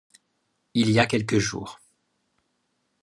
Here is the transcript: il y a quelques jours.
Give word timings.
il 0.73 0.89
y 0.89 0.97
a 0.99 1.05
quelques 1.05 1.37
jours. 1.37 1.79